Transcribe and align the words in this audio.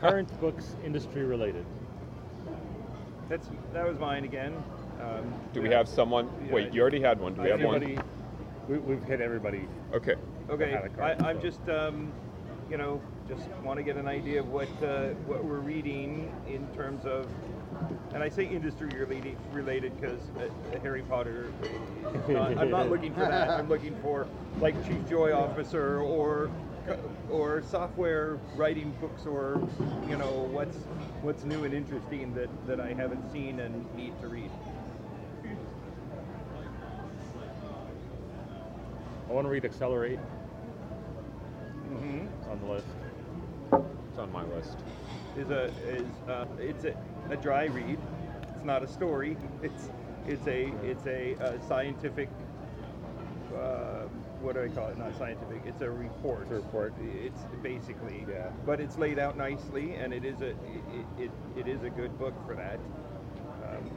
Current 0.00 0.40
books 0.40 0.76
industry 0.82 1.24
related. 1.24 1.66
That's 3.28 3.48
that 3.74 3.86
was 3.86 3.98
mine 3.98 4.24
again. 4.24 4.54
Um, 5.00 5.32
Do 5.52 5.60
we 5.60 5.68
have 5.68 5.88
someone? 5.88 6.30
Yeah, 6.46 6.52
Wait, 6.52 6.72
you 6.72 6.80
already 6.80 7.00
had 7.00 7.20
one. 7.20 7.34
Do 7.34 7.42
we 7.42 7.50
have 7.50 7.62
one? 7.62 8.02
we, 8.68 8.78
we've 8.78 9.04
hit 9.04 9.20
everybody. 9.20 9.66
Okay. 9.92 10.14
Okay, 10.48 10.72
card, 10.96 11.22
I, 11.22 11.28
I'm 11.28 11.36
so. 11.36 11.42
just, 11.42 11.68
um, 11.68 12.12
you 12.70 12.76
know, 12.76 13.00
just 13.28 13.46
want 13.62 13.76
to 13.76 13.82
get 13.82 13.96
an 13.96 14.08
idea 14.08 14.40
of 14.40 14.48
what 14.48 14.68
uh, 14.82 15.08
what 15.26 15.44
we're 15.44 15.60
reading 15.60 16.32
in 16.48 16.66
terms 16.68 17.04
of, 17.04 17.26
and 18.14 18.22
I 18.22 18.28
say 18.28 18.44
industry 18.44 18.88
related 18.88 19.36
related 19.52 20.00
because 20.00 20.20
uh, 20.38 20.78
Harry 20.82 21.02
Potter. 21.02 21.52
Not, 22.28 22.58
I'm 22.58 22.70
not 22.70 22.90
looking 22.90 23.12
for 23.12 23.20
that. 23.20 23.50
I'm 23.50 23.68
looking 23.68 23.94
for 24.02 24.26
like 24.60 24.74
Chief 24.88 25.08
Joy 25.08 25.32
Officer 25.32 26.00
or 26.00 26.50
or 27.30 27.62
software 27.62 28.38
writing 28.56 28.92
books 29.00 29.26
or 29.26 29.60
you 30.08 30.16
know 30.16 30.48
what's 30.52 30.76
what's 31.22 31.44
new 31.44 31.64
and 31.64 31.74
interesting 31.74 32.34
that 32.34 32.48
that 32.66 32.80
I 32.80 32.92
haven't 32.94 33.30
seen 33.32 33.60
and 33.60 33.84
need 33.96 34.18
to 34.20 34.28
read. 34.28 34.50
I 39.28 39.32
want 39.32 39.46
to 39.46 39.50
read 39.50 39.64
Accelerate 39.64 40.18
Mm-hmm. 41.90 42.26
It's 42.38 42.48
on 42.48 42.60
the 42.60 42.66
list. 42.66 42.86
It's 44.10 44.18
on 44.18 44.32
my 44.32 44.44
list. 44.44 44.78
is 45.36 45.50
a 45.50 45.64
is 45.86 46.06
uh, 46.28 46.46
it's 46.58 46.84
a, 46.84 46.94
a 47.30 47.36
dry 47.36 47.64
read. 47.64 47.98
It's 48.54 48.64
not 48.64 48.82
a 48.82 48.88
story. 48.88 49.36
It's 49.62 49.90
it's 50.26 50.46
a 50.46 50.72
it's 50.84 51.06
a, 51.06 51.36
uh 51.42 51.60
scientific. 51.66 52.28
Uh, 53.54 54.06
what 54.40 54.54
do 54.54 54.62
I 54.62 54.68
call 54.68 54.88
it? 54.88 54.98
Not 54.98 55.16
scientific. 55.18 55.62
It's 55.66 55.82
a 55.82 55.90
report. 55.90 56.42
It's 56.42 56.52
a 56.52 56.54
report. 56.56 56.94
It's 57.00 57.40
basically. 57.62 58.24
Yeah. 58.28 58.50
But 58.64 58.80
it's 58.80 58.98
laid 58.98 59.18
out 59.18 59.36
nicely, 59.36 59.94
and 59.94 60.12
it 60.12 60.24
is 60.24 60.40
a 60.40 60.50
it, 60.50 60.56
it, 61.18 61.30
it 61.56 61.68
is 61.68 61.82
a 61.82 61.90
good 61.90 62.18
book 62.18 62.34
for 62.46 62.54
that. 62.54 62.78
Um, 63.68 63.90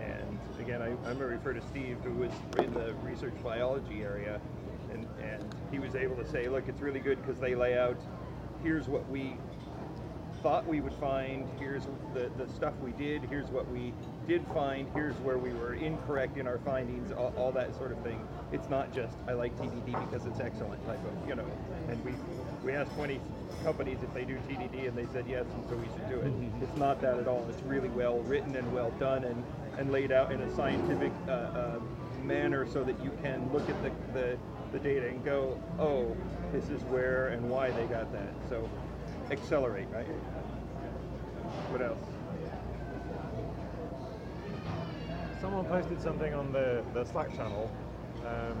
and 0.00 0.38
again, 0.60 0.82
I, 0.82 0.88
I'm 0.88 1.18
going 1.18 1.18
to 1.18 1.26
refer 1.26 1.52
to 1.52 1.62
Steve, 1.62 1.98
who 2.02 2.12
was 2.12 2.32
in 2.58 2.72
the 2.74 2.94
research 3.02 3.34
biology 3.42 4.02
area, 4.02 4.40
and, 4.92 5.06
and 5.20 5.54
he 5.70 5.78
was 5.78 5.94
able 5.94 6.16
to 6.16 6.26
say, 6.26 6.48
look, 6.48 6.68
it's 6.68 6.80
really 6.80 7.00
good 7.00 7.20
because 7.24 7.40
they 7.40 7.54
lay 7.54 7.78
out, 7.78 7.96
here's 8.62 8.88
what 8.88 9.08
we 9.10 9.36
thought 10.46 10.64
we 10.64 10.80
would 10.80 10.94
find, 10.94 11.44
here's 11.58 11.82
the, 12.14 12.30
the 12.38 12.48
stuff 12.52 12.72
we 12.80 12.92
did, 12.92 13.20
here's 13.24 13.48
what 13.48 13.68
we 13.68 13.92
did 14.28 14.46
find, 14.54 14.86
here's 14.94 15.16
where 15.16 15.38
we 15.38 15.50
were 15.54 15.74
incorrect 15.74 16.38
in 16.38 16.46
our 16.46 16.58
findings, 16.58 17.10
all, 17.10 17.34
all 17.36 17.50
that 17.50 17.74
sort 17.74 17.90
of 17.90 17.98
thing. 18.04 18.24
It's 18.52 18.68
not 18.68 18.94
just, 18.94 19.16
I 19.26 19.32
like 19.32 19.56
TDD 19.56 19.86
because 20.08 20.24
it's 20.24 20.38
excellent 20.38 20.86
type 20.86 21.00
of, 21.04 21.28
you 21.28 21.34
know, 21.34 21.44
and 21.88 22.04
we, 22.04 22.12
we 22.64 22.70
asked 22.70 22.92
20 22.92 23.20
companies 23.64 23.98
if 24.04 24.14
they 24.14 24.24
do 24.24 24.36
TDD 24.48 24.86
and 24.86 24.96
they 24.96 25.06
said 25.12 25.24
yes, 25.28 25.46
and 25.52 25.68
so 25.68 25.74
we 25.74 25.86
should 25.86 26.08
do 26.08 26.20
it. 26.20 26.32
It's 26.62 26.78
not 26.78 27.00
that 27.00 27.18
at 27.18 27.26
all. 27.26 27.44
It's 27.50 27.62
really 27.62 27.88
well 27.88 28.20
written 28.20 28.54
and 28.54 28.72
well 28.72 28.92
done 29.00 29.24
and, 29.24 29.42
and 29.78 29.90
laid 29.90 30.12
out 30.12 30.30
in 30.30 30.40
a 30.40 30.54
scientific 30.54 31.10
uh, 31.26 31.32
uh, 31.32 31.80
manner 32.22 32.68
so 32.70 32.84
that 32.84 33.02
you 33.02 33.10
can 33.20 33.52
look 33.52 33.68
at 33.68 33.82
the, 33.82 33.90
the, 34.12 34.38
the 34.70 34.78
data 34.78 35.08
and 35.08 35.24
go, 35.24 35.60
oh, 35.80 36.16
this 36.52 36.68
is 36.68 36.80
where 36.82 37.30
and 37.30 37.50
why 37.50 37.72
they 37.72 37.86
got 37.86 38.12
that. 38.12 38.32
So 38.48 38.70
accelerate, 39.30 39.88
right? 39.92 40.06
What 41.70 41.82
else? 41.82 41.98
Someone 45.40 45.64
posted 45.66 46.00
something 46.00 46.32
on 46.34 46.52
the, 46.52 46.82
the 46.94 47.04
Slack 47.04 47.30
channel, 47.36 47.70
um, 48.26 48.56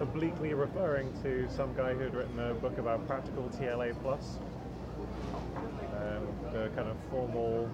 obliquely 0.00 0.54
referring 0.54 1.12
to 1.22 1.48
some 1.50 1.74
guy 1.74 1.94
who 1.94 2.00
had 2.00 2.14
written 2.14 2.38
a 2.38 2.54
book 2.54 2.78
about 2.78 3.06
practical 3.06 3.44
TLA 3.50 3.94
plus, 4.02 4.38
um, 5.96 6.26
the 6.52 6.68
kind 6.76 6.88
of 6.88 6.96
formal. 7.10 7.70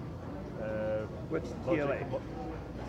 Uh, 0.61 1.05
What's 1.29 1.49
TLA? 1.65 2.05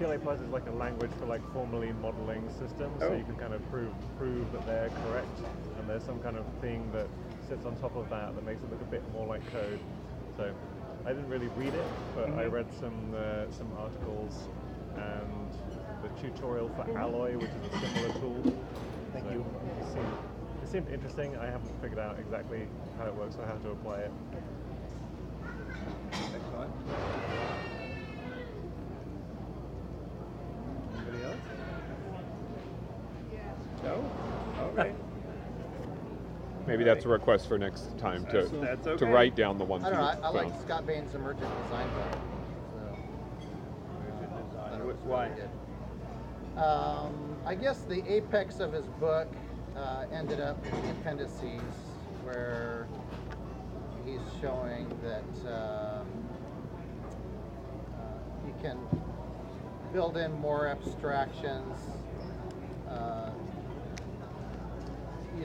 TLA 0.03 0.21
plus 0.21 0.41
is 0.41 0.51
like 0.51 0.67
a 0.67 0.73
language 0.73 1.13
for 1.21 1.27
like 1.27 1.41
formally 1.53 1.93
modeling 2.03 2.49
systems, 2.59 2.99
so 3.01 3.11
Oh. 3.13 3.17
you 3.17 3.23
can 3.23 3.37
kind 3.37 3.55
of 3.55 3.63
prove 3.71 3.93
prove 4.19 4.51
that 4.51 4.67
they're 4.67 4.91
correct, 4.91 5.39
and 5.79 5.89
there's 5.89 6.03
some 6.03 6.19
kind 6.19 6.37
of 6.37 6.45
thing 6.61 6.91
that 6.93 7.07
sits 7.49 7.65
on 7.67 7.77
top 7.77 7.95
of 7.95 8.11
that 8.11 8.35
that 8.35 8.45
makes 8.45 8.63
it 8.65 8.71
look 8.71 8.81
a 8.81 8.91
bit 8.91 9.03
more 9.13 9.27
like 9.29 9.47
code. 9.53 9.79
So 10.37 10.53
I 11.07 11.11
didn't 11.11 11.29
really 11.29 11.49
read 11.57 11.75
it, 11.75 11.87
but 12.17 12.31
I 12.31 12.47
Mhm. 12.47 12.53
read 12.53 12.73
some 12.81 13.15
uh, 13.15 13.49
some 13.53 13.71
articles 13.79 14.49
and 14.97 15.49
the 16.03 16.09
tutorial 16.21 16.69
for 16.71 16.85
Alloy, 16.99 17.39
which 17.39 17.53
is 17.53 17.63
a 17.73 17.79
similar 17.79 18.11
tool. 18.19 18.43
Thank 19.13 19.27
So 19.27 19.31
you. 19.31 19.47
It 19.79 19.87
seemed, 19.87 20.17
it 20.63 20.69
seemed 20.69 20.89
interesting. 20.89 21.37
I 21.37 21.47
haven't 21.47 21.81
figured 21.81 22.01
out 22.01 22.19
exactly 22.19 22.67
how 22.99 23.07
it 23.07 23.15
works 23.15 23.37
or 23.37 23.47
how 23.47 23.55
to 23.55 23.71
apply 23.71 24.01
it. 24.01 24.13
Excellent. 26.35 26.73
Anybody 31.05 31.25
else? 31.25 31.37
No? 33.83 34.05
Okay. 34.71 34.93
Maybe 36.73 36.85
that's 36.85 37.05
a 37.05 37.09
request 37.09 37.49
for 37.49 37.59
next 37.59 37.99
time 37.99 38.25
to 38.27 38.45
That's- 38.45 38.79
that's 38.83 38.99
to 39.01 39.07
write 39.07 39.37
down 39.37 39.59
the 39.59 39.65
ones 39.65 39.85
I 39.85 39.91
don't 39.91 39.99
know. 39.99 40.07
I, 40.07 40.29
I 40.29 40.31
like 40.31 40.49
found. 40.49 40.63
Scott 40.63 40.87
Bain's 40.87 41.15
Emergent 41.15 41.51
Design 41.65 41.87
Book. 41.91 42.19
So, 42.73 44.57
thought 44.57 44.81
it 44.81 44.87
was 44.87 44.97
Why? 45.05 45.27
really. 45.29 45.43
Um, 46.57 47.37
I 47.45 47.55
guess 47.57 47.83
the 47.83 48.03
apex 48.11 48.59
of 48.59 48.73
his 48.73 48.87
book 48.87 49.29
uh, 49.77 50.07
ended 50.11 50.41
up 50.41 50.65
in 50.65 50.83
the 50.83 50.91
appendices, 50.93 51.61
where 52.25 52.89
he's 54.07 54.21
showing 54.41 54.89
that 55.03 55.53
um, 55.53 56.07
uh, 57.99 58.47
you 58.47 58.55
can 58.63 58.79
build 59.93 60.17
in 60.17 60.33
more 60.41 60.69
abstractions 60.69 61.79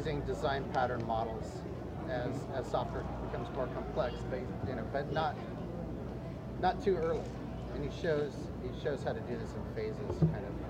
using 0.08 0.22
design 0.22 0.64
pattern 0.74 1.06
models 1.06 1.46
as, 2.10 2.32
as 2.56 2.66
software 2.66 3.04
becomes 3.26 3.54
more 3.54 3.68
complex, 3.68 4.16
but 4.30 4.40
you 4.68 4.76
know, 4.76 4.86
but 4.94 5.12
not 5.12 5.36
not 6.62 6.82
too 6.82 6.96
early. 6.96 7.20
And 7.76 7.84
he 7.84 8.02
shows 8.02 8.32
he 8.64 8.70
shows 8.82 9.04
how 9.04 9.12
to 9.12 9.20
do 9.22 9.38
this 9.38 9.52
in 9.54 9.76
phases, 9.76 10.20
kind 10.32 10.46
of 10.46 10.67